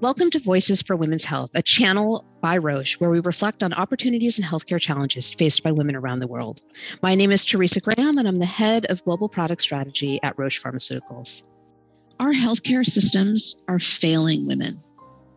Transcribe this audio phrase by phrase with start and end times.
[0.00, 4.38] Welcome to Voices for Women's Health, a channel by Roche where we reflect on opportunities
[4.38, 6.60] and healthcare challenges faced by women around the world.
[7.02, 10.62] My name is Teresa Graham, and I'm the head of global product strategy at Roche
[10.62, 11.48] Pharmaceuticals.
[12.20, 14.80] Our healthcare systems are failing women,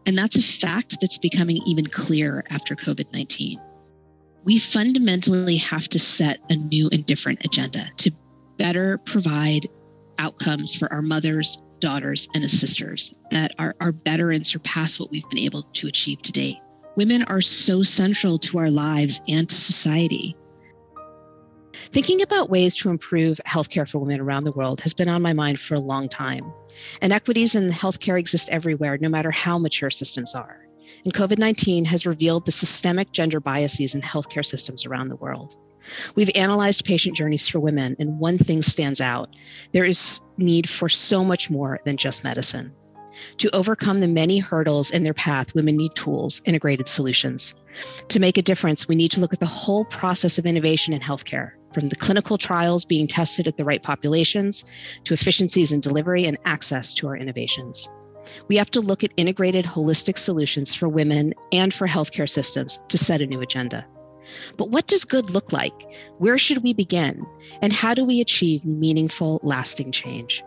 [0.05, 3.59] and that's a fact that's becoming even clearer after COVID 19.
[4.43, 8.12] We fundamentally have to set a new and different agenda to
[8.57, 9.66] better provide
[10.20, 15.30] outcomes for our mothers, daughters, and sisters that are, are better and surpass what we've
[15.30, 16.58] been able to achieve to date.
[16.95, 20.36] Women are so central to our lives and to society.
[21.73, 25.34] Thinking about ways to improve healthcare for women around the world has been on my
[25.34, 26.53] mind for a long time.
[27.02, 30.66] Inequities in healthcare exist everywhere, no matter how mature systems are.
[31.03, 35.58] And COVID 19 has revealed the systemic gender biases in healthcare systems around the world.
[36.16, 39.35] We've analyzed patient journeys for women, and one thing stands out
[39.72, 42.73] there is need for so much more than just medicine.
[43.38, 47.55] To overcome the many hurdles in their path, women need tools, integrated solutions.
[48.08, 51.02] To make a difference, we need to look at the whole process of innovation in
[51.02, 54.66] healthcare, from the clinical trials being tested at the right populations
[55.03, 57.88] to efficiencies in delivery and access to our innovations.
[58.48, 62.98] We have to look at integrated, holistic solutions for women and for healthcare systems to
[62.98, 63.86] set a new agenda.
[64.58, 65.73] But what does good look like?
[66.17, 67.25] Where should we begin?
[67.61, 70.44] And how do we achieve meaningful, lasting change?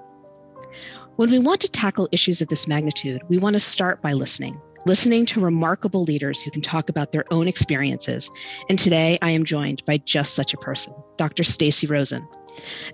[1.17, 4.61] When we want to tackle issues of this magnitude, we want to start by listening,
[4.84, 8.28] listening to remarkable leaders who can talk about their own experiences.
[8.69, 11.45] And today I am joined by just such a person, Dr.
[11.45, 12.27] Stacey Rosen.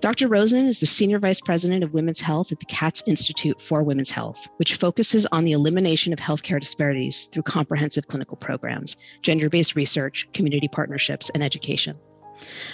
[0.01, 0.27] Dr.
[0.27, 4.09] Rosen is the Senior Vice President of Women's Health at the Katz Institute for Women's
[4.09, 9.75] Health, which focuses on the elimination of healthcare disparities through comprehensive clinical programs, gender based
[9.75, 11.97] research, community partnerships, and education.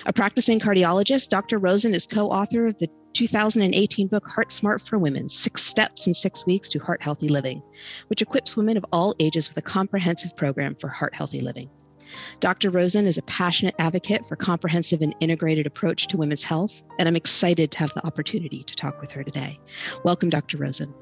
[0.06, 1.58] A practicing cardiologist, Dr.
[1.58, 6.14] Rosen is co author of the 2018 book Heart Smart for Women Six Steps in
[6.14, 7.62] Six Weeks to Heart Healthy Living,
[8.08, 11.70] which equips women of all ages with a comprehensive program for heart healthy living.
[12.40, 12.70] Dr.
[12.70, 17.16] Rosen is a passionate advocate for comprehensive and integrated approach to women's health, and I'm
[17.16, 19.60] excited to have the opportunity to talk with her today.
[20.04, 20.58] Welcome, Dr.
[20.58, 20.94] Rosen.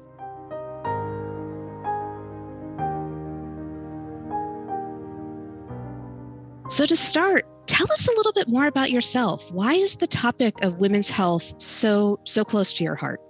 [6.68, 9.50] So, to start, tell us a little bit more about yourself.
[9.52, 13.20] Why is the topic of women's health so so close to your heart?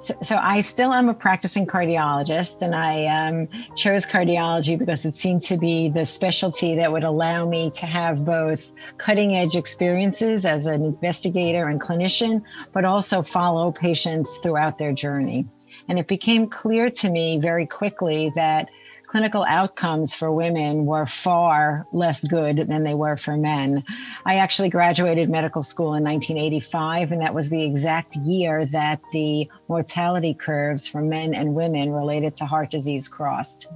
[0.00, 5.42] So, I still am a practicing cardiologist, and I um, chose cardiology because it seemed
[5.42, 10.66] to be the specialty that would allow me to have both cutting edge experiences as
[10.66, 12.42] an investigator and clinician,
[12.72, 15.48] but also follow patients throughout their journey.
[15.88, 18.68] And it became clear to me very quickly that
[19.08, 23.82] clinical outcomes for women were far less good than they were for men.
[24.26, 29.48] I actually graduated medical school in 1985, and that was the exact year that the
[29.66, 33.66] mortality curves for men and women related to heart disease crossed.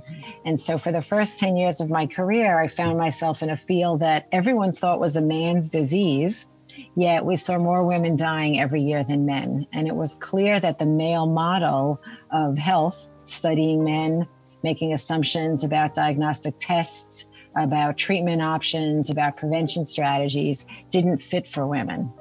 [0.45, 3.57] And so, for the first 10 years of my career, I found myself in a
[3.57, 6.45] field that everyone thought was a man's disease.
[6.95, 9.67] Yet we saw more women dying every year than men.
[9.73, 12.01] And it was clear that the male model
[12.31, 14.27] of health, studying men,
[14.63, 22.13] making assumptions about diagnostic tests, about treatment options, about prevention strategies didn't fit for women.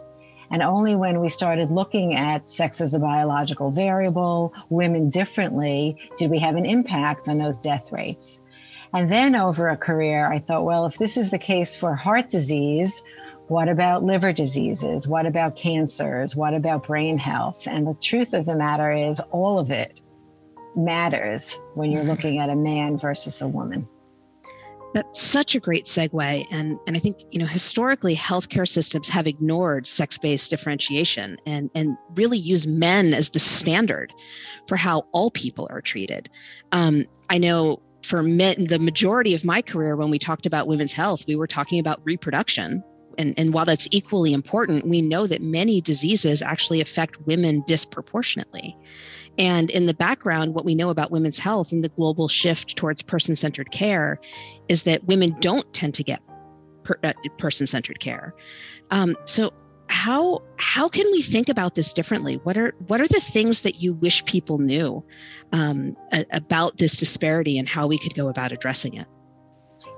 [0.50, 6.30] And only when we started looking at sex as a biological variable, women differently, did
[6.30, 8.38] we have an impact on those death rates.
[8.94, 12.30] And then over a career, I thought, well, if this is the case for heart
[12.30, 13.02] disease,
[13.48, 15.08] what about liver diseases?
[15.08, 16.36] What about cancers?
[16.36, 17.66] What about brain health?
[17.68, 20.01] And the truth of the matter is, all of it
[20.76, 22.12] matters when you're mm-hmm.
[22.12, 23.88] looking at a man versus a woman.
[24.94, 26.46] That's such a great segue.
[26.52, 31.70] And, and I think, you know, historically, healthcare systems have ignored sex based differentiation and,
[31.76, 34.14] and really use men as the standard
[34.68, 36.30] for how all people are treated.
[36.74, 40.94] Um, I know for men, the majority of my career, when we talked about women's
[40.94, 42.84] health, we were talking about reproduction.
[43.18, 48.76] And, and while that's equally important, we know that many diseases actually affect women disproportionately.
[49.42, 53.02] And in the background, what we know about women's health and the global shift towards
[53.02, 54.20] person centered care
[54.70, 56.22] is that women don't tend to get
[56.84, 58.36] per, uh, person centered care.
[58.92, 59.52] Um, so,
[59.90, 62.36] how how can we think about this differently?
[62.44, 65.04] What are what are the things that you wish people knew
[65.54, 69.08] um, a, about this disparity and how we could go about addressing it?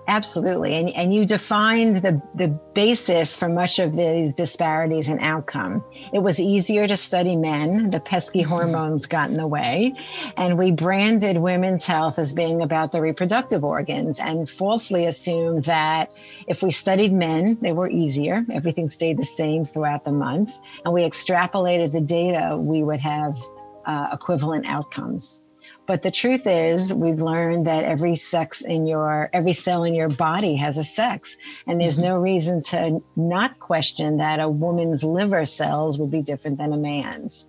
[0.08, 0.76] Absolutely.
[0.76, 5.84] And, and you defined the, the basis for much of these disparities in outcome.
[6.14, 8.50] It was easier to study men, the pesky mm-hmm.
[8.50, 9.94] hormones got in the way.
[10.36, 16.12] And we branded women's health as being about the reproductive organs and falsely assumed that
[16.48, 20.52] if we studied men, they were easier, everything stayed the same throughout the month.
[20.84, 23.38] And we extrapolated the data, we would have
[23.86, 25.43] uh, equivalent outcomes.
[25.86, 30.10] But the truth is, we've learned that every sex in your, every cell in your
[30.10, 31.36] body has a sex.
[31.68, 32.06] And there's mm-hmm.
[32.06, 36.78] no reason to not question that a woman's liver cells would be different than a
[36.78, 37.46] man's.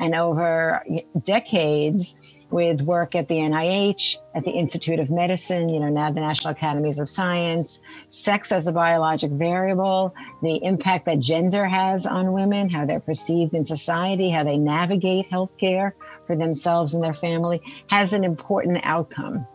[0.00, 0.82] And over
[1.24, 2.14] decades,
[2.50, 6.52] with work at the NIH, at the Institute of Medicine, you know, now the National
[6.52, 12.70] Academies of Science, sex as a biologic variable, the impact that gender has on women,
[12.70, 15.92] how they're perceived in society, how they navigate healthcare
[16.26, 19.46] for themselves and their family, has an important outcome.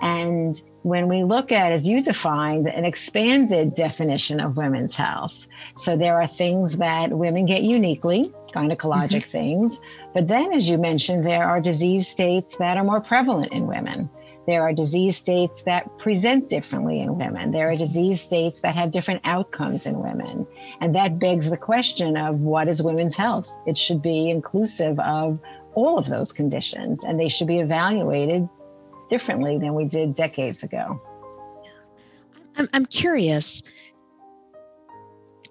[0.00, 5.46] And when we look at, as you defined, an expanded definition of women's health,
[5.76, 9.30] so there are things that women get uniquely, gynecologic mm-hmm.
[9.30, 9.78] things,
[10.14, 14.08] but then, as you mentioned, there are disease states that are more prevalent in women.
[14.46, 17.52] There are disease states that present differently in women.
[17.52, 20.46] There are disease states that have different outcomes in women.
[20.80, 23.48] And that begs the question of what is women's health?
[23.66, 25.38] It should be inclusive of
[25.74, 28.48] all of those conditions, and they should be evaluated
[29.08, 30.98] differently than we did decades ago.
[32.56, 33.62] I'm, I'm curious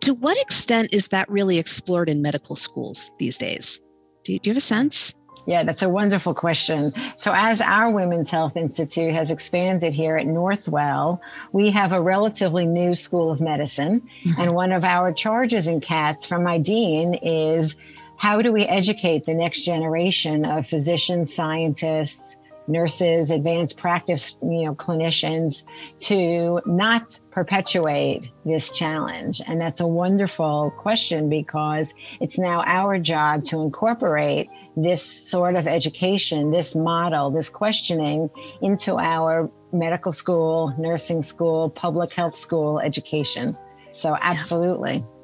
[0.01, 3.79] to what extent is that really explored in medical schools these days?
[4.23, 5.13] Do you, do you have a sense?
[5.45, 6.93] Yeah, that's a wonderful question.
[7.15, 11.19] So, as our Women's Health Institute has expanded here at Northwell,
[11.53, 14.01] we have a relatively new school of medicine.
[14.25, 14.41] Mm-hmm.
[14.41, 17.75] And one of our charges in Katz from my dean is
[18.19, 22.35] how do we educate the next generation of physicians, scientists,
[22.67, 25.63] nurses, advanced practice, you know, clinicians
[25.99, 29.41] to not perpetuate this challenge?
[29.47, 35.65] And that's a wonderful question because it's now our job to incorporate this sort of
[35.65, 38.29] education, this model, this questioning
[38.61, 43.55] into our medical school, nursing school, public health school education.
[43.93, 44.95] So absolutely.
[44.97, 45.18] Yeah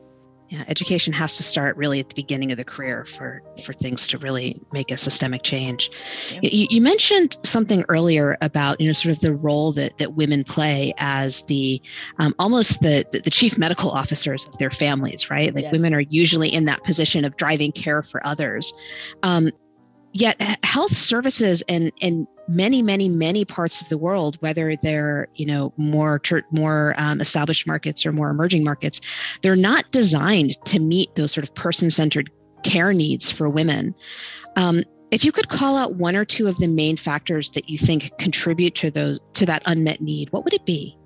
[0.50, 4.08] yeah, education has to start really at the beginning of the career for for things
[4.08, 5.90] to really make a systemic change.
[6.34, 6.40] Yeah.
[6.44, 10.44] You, you, mentioned something earlier about you know sort of the role that that women
[10.44, 11.82] play as the
[12.20, 15.54] um, almost the, the chief medical officers of their families, right?
[15.54, 15.72] Like yes.
[15.72, 18.72] women are usually in that position of driving care for others.
[19.24, 19.50] Um,
[20.16, 25.46] yet health services and and many many many parts of the world whether they're you
[25.46, 26.22] know more
[26.52, 29.02] more um, established markets or more emerging markets
[29.42, 32.30] they're not designed to meet those sort of person-centered
[32.64, 33.94] care needs for women.
[34.56, 37.78] Um, if you could call out one or two of the main factors that you
[37.78, 40.98] think contribute to those to that unmet need what would it be?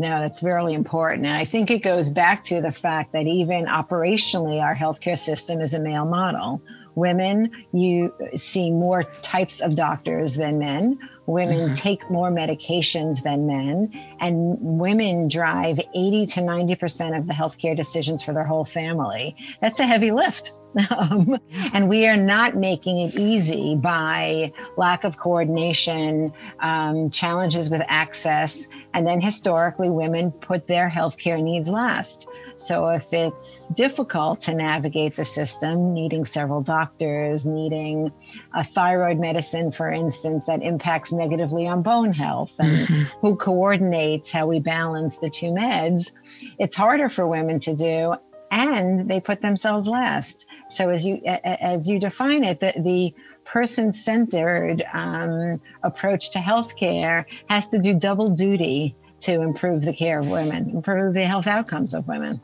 [0.00, 1.26] No, that's really important.
[1.26, 5.60] And I think it goes back to the fact that even operationally, our healthcare system
[5.60, 6.62] is a male model
[6.98, 10.98] women you see more types of doctors than men.
[11.26, 11.74] Women mm-hmm.
[11.74, 13.92] take more medications than men.
[14.20, 19.36] And women drive 80 to 90% of the healthcare decisions for their whole family.
[19.60, 20.52] That's a heavy lift.
[20.90, 21.38] Um,
[21.72, 28.68] and we are not making it easy by lack of coordination, um, challenges with access,
[28.92, 32.28] and then historically, women put their healthcare needs last.
[32.58, 38.12] So if it's difficult to navigate the system, needing several doctors, needing
[38.52, 43.02] a thyroid medicine, for instance, that impacts negatively on bone health, and mm-hmm.
[43.20, 46.10] who coordinates how we balance the two meds,
[46.58, 48.14] it's harder for women to do
[48.50, 50.46] and they put themselves last.
[50.70, 57.68] So as you as you define it, the, the person-centered um, approach to healthcare has
[57.68, 62.06] to do double duty to improve the care of women, improve the health outcomes of
[62.06, 62.40] women.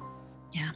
[0.54, 0.70] Yeah.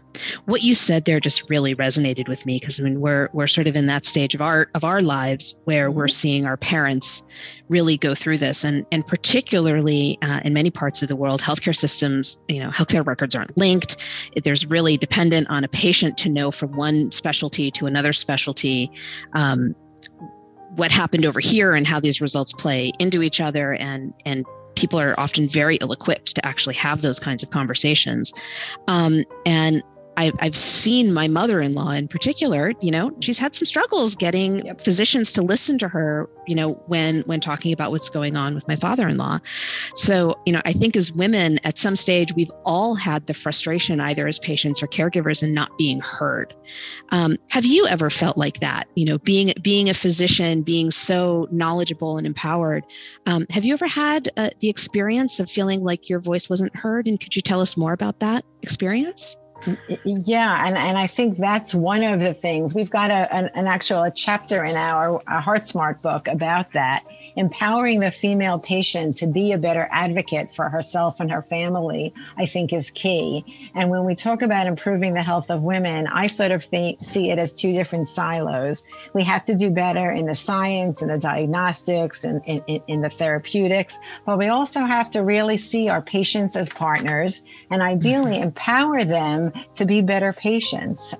[0.46, 3.68] What you said there just really resonated with me because I mean we're we're sort
[3.68, 5.98] of in that stage of our of our lives where mm-hmm.
[5.98, 7.22] we're seeing our parents
[7.68, 11.76] really go through this and and particularly uh, in many parts of the world healthcare
[11.76, 13.96] systems you know healthcare records aren't linked
[14.42, 18.90] there's really dependent on a patient to know from one specialty to another specialty
[19.34, 19.76] um,
[20.74, 24.44] what happened over here and how these results play into each other and and
[24.78, 28.32] people are often very ill equipped to actually have those kinds of conversations.
[28.86, 29.82] Um, and
[30.18, 34.80] I, I've seen my mother-in-law in particular, you know, she's had some struggles getting yep.
[34.80, 38.66] physicians to listen to her, you know, when when talking about what's going on with
[38.66, 39.38] my father-in-law.
[39.94, 44.00] So, you know, I think as women at some stage we've all had the frustration
[44.00, 46.52] either as patients or caregivers and not being heard.
[47.10, 48.88] Um, have you ever felt like that?
[48.96, 52.82] You know, being being a physician, being so knowledgeable and empowered.
[53.26, 57.06] Um, have you ever had uh, the experience of feeling like your voice wasn't heard?
[57.06, 59.36] And could you tell us more about that experience?
[60.04, 62.74] Yeah, and, and I think that's one of the things.
[62.74, 67.04] We've got a, an, an actual a chapter in our Heart Smart book about that,
[67.36, 72.46] empowering the female patient to be a better advocate for herself and her family, I
[72.46, 73.70] think is key.
[73.74, 77.30] And when we talk about improving the health of women, I sort of think, see
[77.30, 78.84] it as two different silos.
[79.12, 83.00] We have to do better in the science and the diagnostics and in, in, in
[83.00, 88.34] the therapeutics, but we also have to really see our patients as partners and ideally
[88.34, 88.44] mm-hmm.
[88.44, 91.14] empower them to be better patients.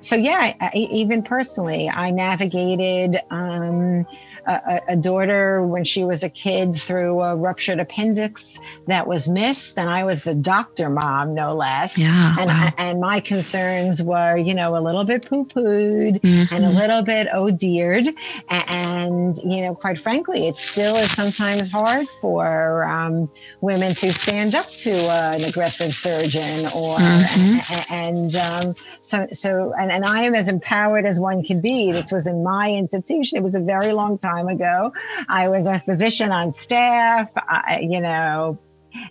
[0.00, 3.18] So, yeah, I, even personally, I navigated.
[3.30, 4.06] Um,
[4.50, 9.78] a, a, daughter when she was a kid through a ruptured appendix that was missed,
[9.78, 11.96] and I was the doctor mom, no less.
[11.96, 12.72] Yeah, and wow.
[12.76, 16.54] and my concerns were, you know, a little bit poo pooed mm-hmm.
[16.54, 18.08] and a little bit oh deared,
[18.48, 23.30] and you know, quite frankly, it still is sometimes hard for um,
[23.60, 27.92] women to stand up to uh, an aggressive surgeon or mm-hmm.
[27.92, 31.92] and, and um, so so and, and I am as empowered as one can be.
[31.92, 33.38] This was in my institution.
[33.38, 34.92] It was a very long time time ago.
[35.28, 38.58] I was a physician on staff, I, you know,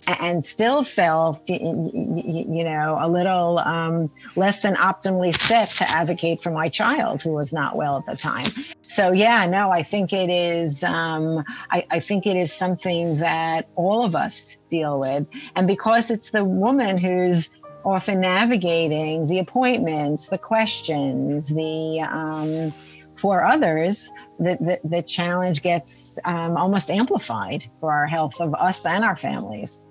[0.06, 6.50] and still felt, you know, a little um, less than optimally set to advocate for
[6.50, 8.46] my child who was not well at the time.
[8.82, 10.84] So yeah, no, I think it is.
[10.84, 16.10] Um, I, I think it is something that all of us deal with, and because
[16.10, 17.48] it's the woman who's
[17.82, 22.74] often navigating the appointments, the questions, the um,
[23.20, 28.86] for others, the, the, the challenge gets um, almost amplified for our health of us
[28.86, 29.82] and our families.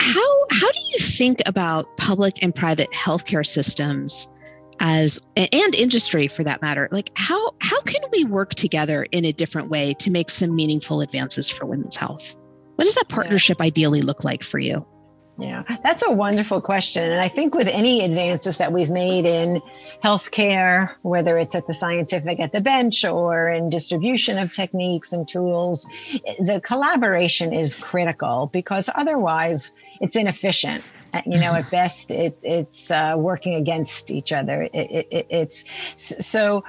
[0.00, 4.26] How, how do you think about public and private healthcare systems
[4.80, 9.32] as and industry for that matter like how how can we work together in a
[9.32, 12.34] different way to make some meaningful advances for women's health
[12.76, 13.66] what does that partnership yeah.
[13.66, 14.84] ideally look like for you
[15.38, 17.10] yeah, that's a wonderful question.
[17.10, 19.62] And I think with any advances that we've made in
[20.04, 25.26] healthcare, whether it's at the scientific at the bench or in distribution of techniques and
[25.26, 25.86] tools,
[26.38, 29.70] the collaboration is critical because otherwise
[30.00, 30.84] it's inefficient.
[31.26, 34.62] You know, at best, it, it's uh, working against each other.
[34.62, 35.64] It, it, it's
[35.96, 36.64] so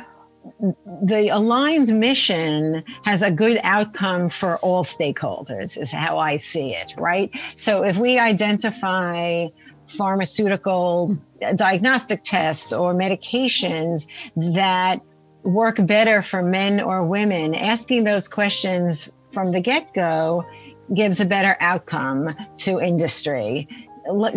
[1.03, 6.93] the aligned mission has a good outcome for all stakeholders is how i see it
[6.97, 7.31] right?
[7.55, 9.47] So if we identify
[9.87, 11.17] pharmaceutical
[11.55, 15.01] diagnostic tests or medications that
[15.43, 20.45] work better for men or women asking those questions from the get-go
[20.93, 23.67] gives a better outcome to industry.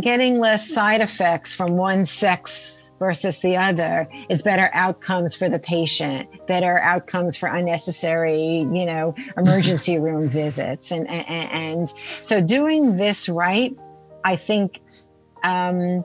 [0.01, 5.59] Getting less side effects from one sex versus the other is better outcomes for the
[5.59, 10.91] patient, better outcomes for unnecessary, you know, emergency room visits.
[10.91, 13.77] And, and, and so doing this right,
[14.25, 14.81] I think
[15.45, 16.05] um,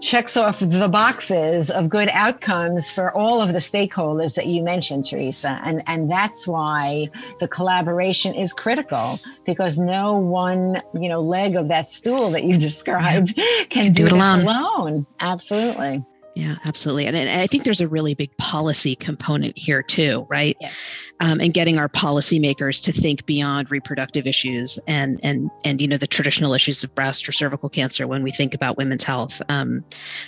[0.00, 5.04] checks off the boxes of good outcomes for all of the stakeholders that you mentioned,
[5.06, 5.60] Teresa.
[5.64, 7.10] And, and that's why
[7.40, 12.56] the collaboration is critical because no one, you know, leg of that stool that you
[12.58, 13.44] described yeah.
[13.68, 14.40] can, can, do, do it alone.
[14.40, 15.06] alone.
[15.20, 16.04] Absolutely.
[16.36, 17.06] Yeah, absolutely.
[17.06, 20.54] And, and I think there's a really big policy component here too, right?
[20.60, 21.10] Yes.
[21.20, 25.96] Um, and getting our policymakers to think beyond reproductive issues and and and you know
[25.96, 29.40] the traditional issues of breast or cervical cancer when we think about women's health.
[29.48, 29.82] Um,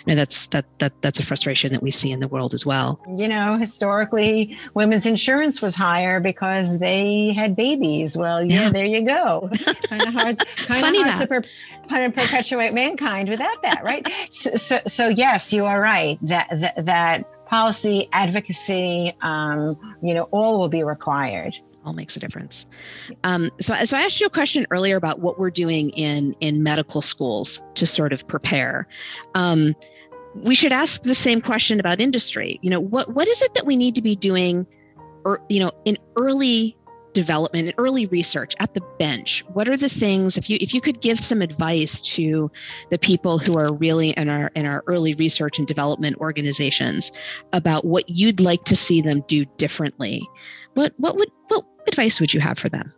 [0.06, 2.64] you know, that's that that that's a frustration that we see in the world as
[2.64, 2.98] well.
[3.14, 8.16] You know, historically, women's insurance was higher because they had babies.
[8.16, 9.50] Well, yeah, yeah there you go.
[9.88, 11.42] kind of hard, kind of hard to, per,
[11.88, 14.06] perpetuate mankind without that, right?
[14.30, 20.24] so, so, so yes, you are right that that, that policy advocacy um, you know
[20.30, 21.56] all will be required.
[21.84, 22.66] All makes a difference.
[23.24, 26.62] Um, so, so i asked you a question earlier about what we're doing in in
[26.62, 28.86] medical schools to sort of prepare.
[29.34, 29.74] Um,
[30.34, 32.58] we should ask the same question about industry.
[32.62, 34.66] You know what what is it that we need to be doing
[35.24, 36.76] or you know in early
[37.18, 40.80] development and early research at the bench what are the things if you if you
[40.80, 42.48] could give some advice to
[42.90, 47.10] the people who are really in our in our early research and development organizations
[47.52, 50.22] about what you'd like to see them do differently
[50.74, 52.92] what what would what advice would you have for them?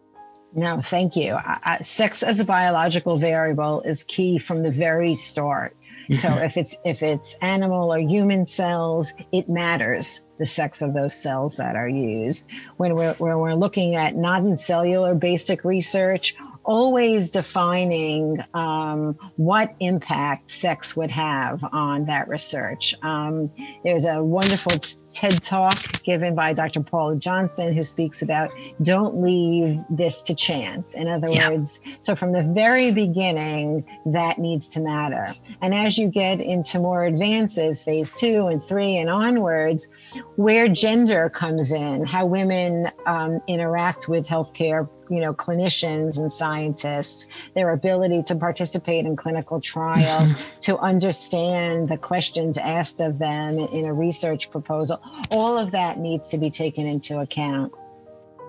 [0.52, 1.34] No thank you.
[1.34, 5.76] Uh, sex as a biological variable is key from the very start
[6.12, 6.44] so mm-hmm.
[6.44, 11.56] if it's if it's animal or human cells, it matters the sex of those cells
[11.56, 12.48] that are used.
[12.76, 20.96] When we're when we're looking at non-cellular basic research always defining um, what impact sex
[20.96, 22.94] would have on that research.
[23.02, 23.50] Um,
[23.82, 24.72] there's a wonderful
[25.12, 26.82] TED talk given by Dr.
[26.82, 28.50] Paula Johnson who speaks about
[28.82, 30.94] don't leave this to chance.
[30.94, 31.50] In other yeah.
[31.50, 35.34] words, so from the very beginning, that needs to matter.
[35.60, 39.88] And as you get into more advances, phase two and three and onwards,
[40.36, 47.26] where gender comes in, how women um, interact with healthcare you know clinicians and scientists
[47.54, 50.58] their ability to participate in clinical trials mm-hmm.
[50.60, 56.28] to understand the questions asked of them in a research proposal all of that needs
[56.28, 57.72] to be taken into account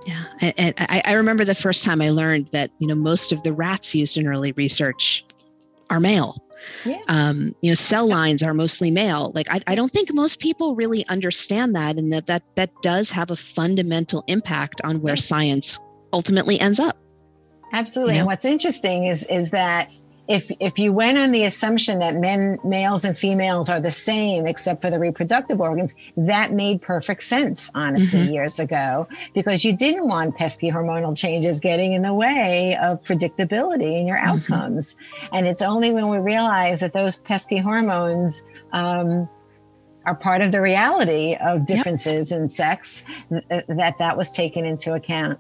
[0.06, 0.26] yeah
[0.58, 3.52] and, I, I remember the first time i learned that you know most of the
[3.52, 5.26] rats used in early research
[5.90, 6.36] are male
[6.86, 7.00] yeah.
[7.08, 9.32] Um, you know, cell lines are mostly male.
[9.34, 13.10] Like I, I don't think most people really understand that, and that that that does
[13.10, 15.80] have a fundamental impact on where science
[16.14, 16.98] ultimately ends up.
[17.74, 18.16] Absolutely.
[18.16, 18.22] You know?
[18.22, 19.92] And what's interesting is is that
[20.28, 24.46] if if you went on the assumption that men males and females are the same
[24.46, 28.34] except for the reproductive organs that made perfect sense honestly mm-hmm.
[28.34, 34.00] years ago because you didn't want pesky hormonal changes getting in the way of predictability
[34.00, 34.54] in your mm-hmm.
[34.54, 34.96] outcomes
[35.34, 38.42] and it's only when we realize that those pesky hormones
[38.72, 39.28] um,
[40.06, 42.40] are part of the reality of differences yep.
[42.40, 45.40] in sex th- that that was taken into account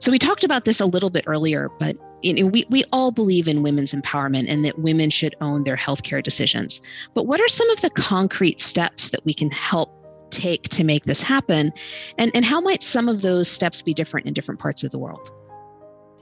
[0.00, 3.12] so we talked about this a little bit earlier, but you know, we, we all
[3.12, 6.80] believe in women's empowerment and that women should own their healthcare decisions.
[7.14, 9.92] But what are some of the concrete steps that we can help
[10.30, 11.72] take to make this happen?
[12.18, 14.98] And, and how might some of those steps be different in different parts of the
[14.98, 15.30] world?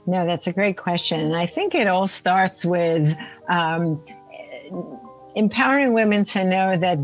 [0.05, 1.19] No, that's a great question.
[1.19, 3.15] And I think it all starts with
[3.49, 4.01] um,
[5.37, 6.97] empowering women to know that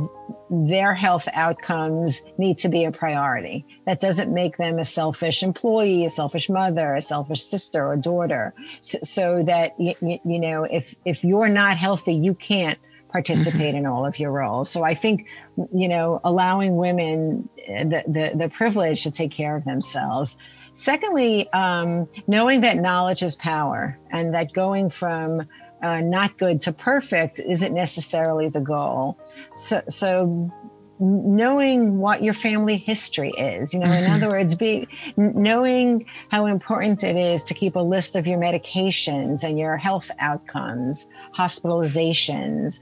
[0.50, 3.66] their health outcomes need to be a priority.
[3.86, 8.54] That doesn't make them a selfish employee, a selfish mother, a selfish sister or daughter.
[8.82, 13.78] So, so that you, you know, if if you're not healthy, you can't participate mm-hmm.
[13.78, 14.72] in all of your roles.
[14.72, 15.28] So I think,
[15.72, 20.38] you know, allowing women the the, the privilege to take care of themselves.
[20.74, 25.48] Secondly, um, knowing that knowledge is power, and that going from
[25.84, 29.20] uh, not good to perfect isn't necessarily the goal.
[29.54, 30.52] So, so
[31.00, 34.14] knowing what your family history is you know in mm-hmm.
[34.14, 34.88] other words be
[35.18, 40.12] knowing how important it is to keep a list of your medications and your health
[40.20, 42.80] outcomes hospitalizations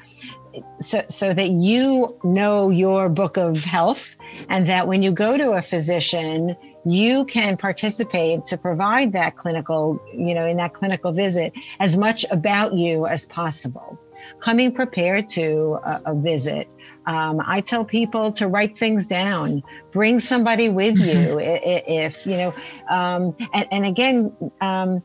[0.80, 4.16] so so that you know your book of health
[4.50, 10.02] and that when you go to a physician you can participate to provide that clinical,
[10.14, 14.00] you know, in that clinical visit as much about you as possible.
[14.40, 16.68] Coming prepared to a, a visit.
[17.06, 22.54] Um, I tell people to write things down, bring somebody with you if, you know,
[22.90, 25.02] um, and, and, again, um,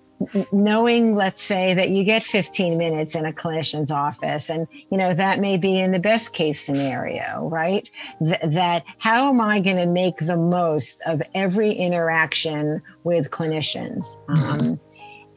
[0.53, 5.13] knowing let's say that you get 15 minutes in a clinician's office and you know
[5.15, 7.91] that may be in the best case scenario right?
[8.25, 14.17] Th- that how am i going to make the most of every interaction with clinicians?
[14.29, 14.43] Mm-hmm.
[14.43, 14.81] um,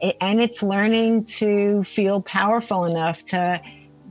[0.00, 3.60] it, and it's learning to feel powerful enough to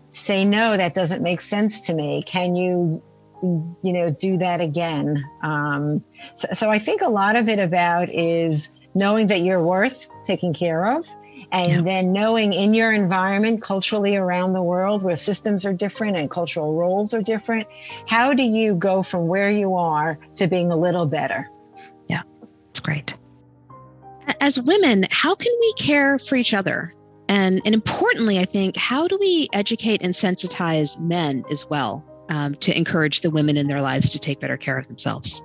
[0.10, 2.24] say no that doesn't make sense to me.
[2.24, 3.02] Can you
[3.42, 5.24] you know do that again?
[5.42, 6.04] Um,
[6.36, 10.54] so, so i think a lot of it about is knowing that you're worth taking
[10.54, 11.06] care of
[11.52, 11.82] and yeah.
[11.82, 16.76] then knowing in your environment culturally around the world where systems are different and cultural
[16.76, 17.68] roles are different
[18.08, 21.50] how do you go from where you are to being a little better?
[22.08, 22.22] Yeah
[22.70, 23.16] it's great.
[24.42, 26.94] As women how can we care for each other?
[27.28, 32.56] And and importantly i think how do we educate and sensitize men as well um,
[32.56, 35.42] to encourage the women in their lives to take better care of themselves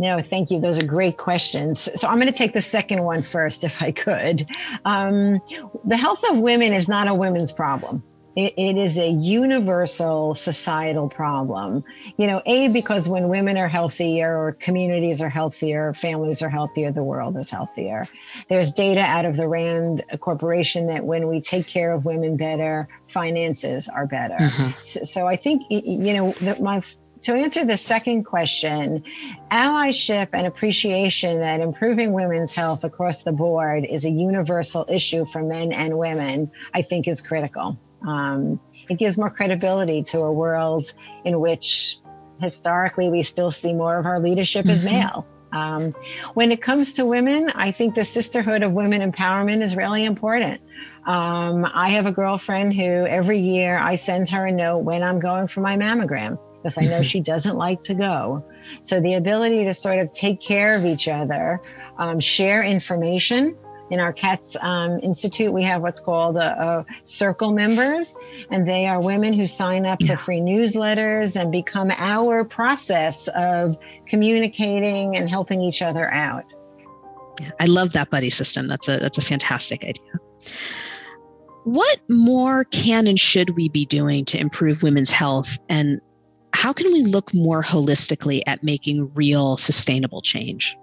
[0.00, 0.58] no, thank you.
[0.58, 1.88] Those are great questions.
[1.94, 4.48] So I'm going to take the second one first, if I could.
[4.86, 5.42] Um,
[5.84, 8.02] the health of women is not a women's problem.
[8.34, 11.84] It, it is a universal societal problem.
[12.16, 16.92] You know, A, because when women are healthier or communities are healthier, families are healthier,
[16.92, 18.08] the world is healthier.
[18.48, 22.88] There's data out of the RAND Corporation that when we take care of women better,
[23.08, 24.36] finances are better.
[24.38, 24.80] Mm-hmm.
[24.80, 26.82] So, so, I think, you know, that my
[27.22, 29.04] to answer the second question,
[29.50, 35.42] allyship and appreciation that improving women's health across the board is a universal issue for
[35.42, 37.78] men and women, I think is critical.
[38.06, 40.92] Um, it gives more credibility to a world
[41.24, 41.98] in which
[42.40, 44.74] historically we still see more of our leadership mm-hmm.
[44.74, 45.26] as male.
[45.52, 45.94] Um,
[46.34, 50.62] when it comes to women, I think the sisterhood of women empowerment is really important.
[51.06, 55.18] Um, I have a girlfriend who every year I send her a note when I'm
[55.18, 57.02] going for my mammogram because I know mm-hmm.
[57.02, 58.44] she doesn't like to go.
[58.82, 61.60] So the ability to sort of take care of each other,
[61.98, 63.56] um, share information,
[63.90, 68.14] in our Katz um, institute we have what's called a, a, circle members
[68.50, 70.14] and they are women who sign up yeah.
[70.14, 76.44] for free newsletters and become our process of communicating and helping each other out
[77.40, 80.20] yeah, i love that buddy system that's a that's a fantastic idea
[81.64, 86.00] what more can and should we be doing to improve women's health and
[86.52, 90.76] how can we look more holistically at making real sustainable change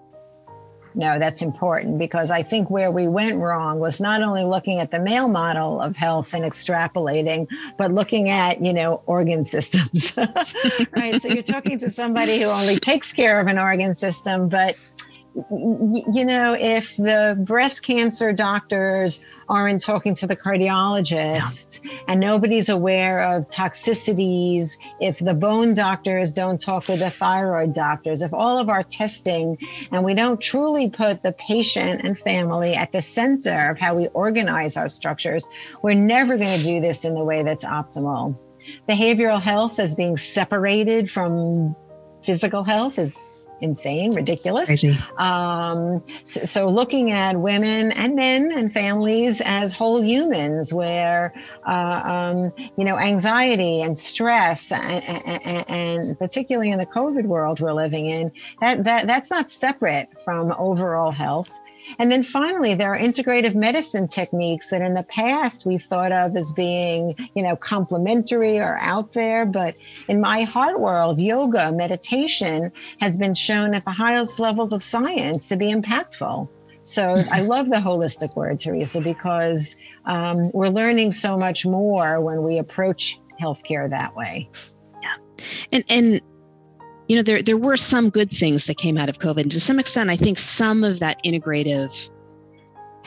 [0.98, 4.90] no, that's important because I think where we went wrong was not only looking at
[4.90, 10.18] the male model of health and extrapolating, but looking at, you know, organ systems.
[10.92, 11.22] right.
[11.22, 14.76] So you're talking to somebody who only takes care of an organ system, but
[15.50, 22.00] you know, if the breast cancer doctors aren't talking to the cardiologist yeah.
[22.08, 28.24] and nobody's aware of toxicities, if the bone doctors don't talk with the thyroid doctors,
[28.24, 29.58] if all of our testing
[29.92, 34.08] and we don't truly put the patient and family at the center of how we
[34.08, 35.48] organize our structures,
[35.84, 38.36] we're never going to do this in the way that's optimal.
[38.90, 41.76] Behavioral health is being separated from
[42.24, 43.18] physical health is
[43.62, 44.84] insane, ridiculous.
[45.18, 51.34] Um, so, so, looking at women and men and families as whole humans, where
[51.66, 57.60] uh, um, you know anxiety and stress, and, and, and, particularly in the COVID world
[57.60, 61.52] we're living in, that that that's not separate from overall health.
[62.00, 66.36] And then finally, there are integrative medicine techniques that in the past we thought of
[66.36, 69.46] as being, you know, complementary or out there.
[69.46, 69.76] But
[70.08, 75.48] in my heart world, yoga, meditation has been shown at the highest levels of science
[75.48, 76.50] to be impactful.
[76.82, 82.44] So I love the holistic word, Teresa, because um, we're learning so much more when
[82.44, 84.50] we approach healthcare that way.
[85.02, 85.16] Yeah.
[85.74, 86.22] And, and,
[87.08, 89.42] you know, there there were some good things that came out of COVID.
[89.42, 92.10] And to some extent, I think some of that integrative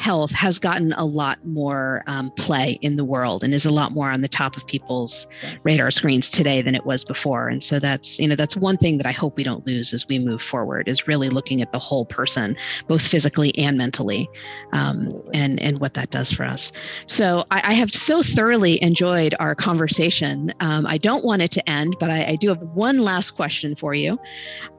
[0.01, 3.93] health has gotten a lot more um, play in the world and is a lot
[3.93, 5.63] more on the top of people's yes.
[5.63, 7.49] radar screens today than it was before.
[7.49, 10.09] And so that's you know that's one thing that i hope we don't lose as
[10.09, 12.57] we move forward is really looking at the whole person
[12.89, 14.27] both physically and mentally
[14.73, 16.73] um, and and what that does for us.
[17.05, 20.55] So I, I have so thoroughly enjoyed our conversation.
[20.61, 23.77] Um, i don't want it to end but I, I do have one last question
[23.77, 24.19] for you.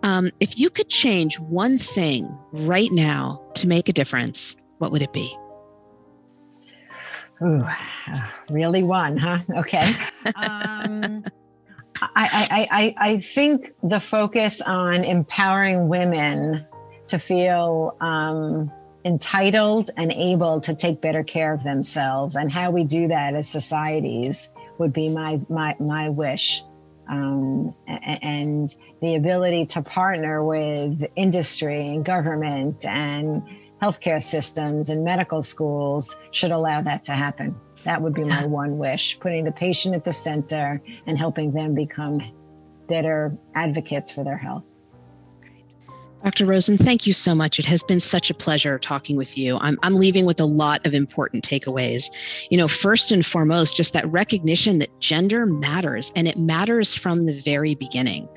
[0.02, 5.04] Um, if you could change one thing right now to make a difference what would
[5.04, 5.38] it be?
[7.44, 7.60] Ooh,
[8.50, 9.40] really one, huh?
[9.60, 9.90] Okay.
[10.36, 11.24] Um,
[12.00, 16.66] I, I, I, I think the focus on empowering women
[17.08, 18.72] to feel um,
[19.04, 23.50] entitled and able to take better care of themselves and how we do that as
[23.50, 26.64] societies would be my, my, my wish.
[27.10, 33.44] Um, and the ability to partner with industry and government and
[33.82, 37.56] healthcare systems and medical schools should allow that to happen.
[37.84, 41.74] That would be my one wish, putting the patient at the center and helping them
[41.74, 42.22] become
[42.88, 44.72] better advocates for their health.
[46.24, 46.46] Dr.
[46.46, 47.58] Rosen, thank you so much.
[47.58, 49.58] It has been such a pleasure talking with you.
[49.58, 52.12] I'm, I'm leaving with a lot of important takeaways.
[52.52, 57.26] You know, first and foremost, just that recognition that gender matters and it matters from
[57.26, 58.28] the very beginning.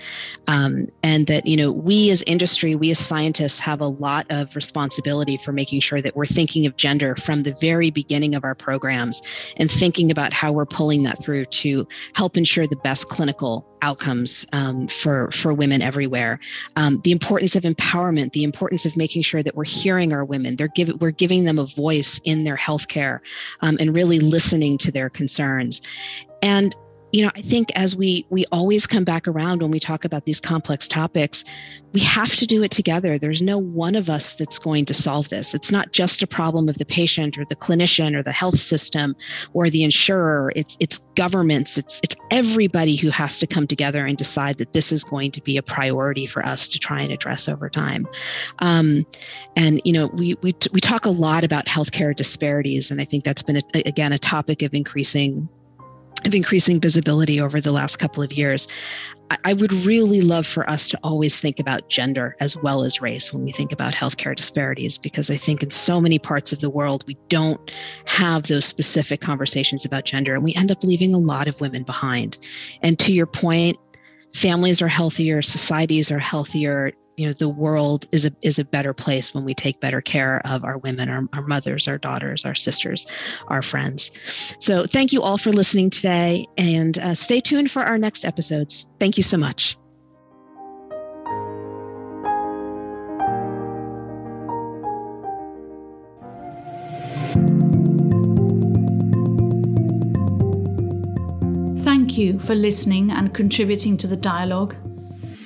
[0.49, 4.57] Um, and that, you know, we as industry, we as scientists have a lot of
[4.57, 8.55] responsibility for making sure that we're thinking of gender from the very beginning of our
[8.55, 9.21] programs
[9.59, 14.47] and thinking about how we're pulling that through to help ensure the best clinical outcomes
[14.53, 16.41] um, for for women everywhere.
[16.77, 20.57] Um, the importance of empowerment, the importance of making sure that we're hearing our women.
[20.57, 23.21] They're we're giving them a voice in their healthcare,
[23.61, 25.83] um, and really listening to their concerns.
[26.43, 26.75] And
[27.15, 30.25] you know, I think as we we always come back around when we talk about
[30.25, 31.45] these complex topics,
[31.93, 33.21] we have to do it together.
[33.21, 35.55] There's no one of us that's going to solve this.
[35.55, 39.15] It's not just a problem of the patient or the clinician or the health system
[39.53, 40.53] or the insurer.
[40.57, 41.79] It's it's governments.
[41.79, 45.41] It's it's everybody who has to come together and decide that this is going to
[45.41, 48.09] be a priority for us to try and address over time.
[48.59, 49.07] Um,
[49.55, 53.23] and you know, we we we talk a lot about healthcare disparities, and I think
[53.23, 55.49] that's been a, again a topic of increasing
[56.27, 58.69] of increasing visibility over the last couple of years.
[59.45, 63.33] I would really love for us to always think about gender as well as race
[63.33, 66.71] when we think about healthcare disparities, because I think in so many parts of the
[66.71, 67.75] world, we don't
[68.07, 71.85] have those specific conversations about gender, and we end up leaving a lot of women
[71.85, 72.37] behind.
[72.83, 73.79] And to your point,
[74.35, 78.93] families are healthier, societies are healthier, you know the world is a is a better
[78.93, 82.55] place when we take better care of our women our, our mothers our daughters our
[82.55, 83.07] sisters
[83.49, 84.11] our friends.
[84.59, 88.87] So thank you all for listening today and uh, stay tuned for our next episodes.
[88.99, 89.77] Thank you so much.
[101.85, 104.77] Thank you for listening and contributing to the dialogue.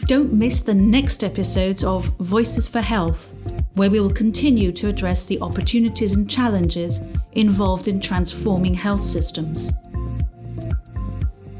[0.08, 3.34] Don't miss the next episodes of Voices for Health,
[3.74, 9.70] where we will continue to address the opportunities and challenges involved in transforming health systems.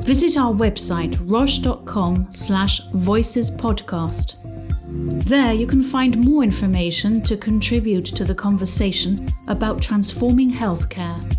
[0.00, 4.36] Visit our website roche.com slash voicespodcast.
[5.26, 11.37] There you can find more information to contribute to the conversation about transforming healthcare.